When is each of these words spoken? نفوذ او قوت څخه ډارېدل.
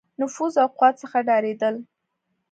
نفوذ 0.21 0.53
او 0.63 0.69
قوت 0.79 0.95
څخه 1.03 1.17
ډارېدل. 1.27 1.75